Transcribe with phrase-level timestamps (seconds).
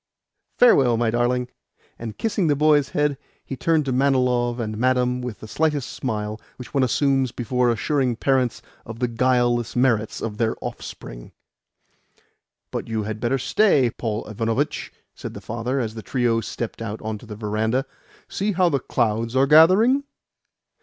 [0.57, 1.47] Farewell, my darling."
[1.99, 6.41] And, kissing the boy's head, he turned to Manilov and Madame with the slight smile
[6.55, 11.33] which one assumes before assuring parents of the guileless merits of their offspring.
[12.71, 16.99] "But you had better stay, Paul Ivanovitch," said the father as the trio stepped out
[17.03, 17.85] on to the verandah.
[18.27, 20.03] "See how the clouds are gathering!"